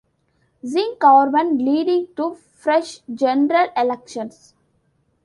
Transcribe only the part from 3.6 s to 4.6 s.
elections.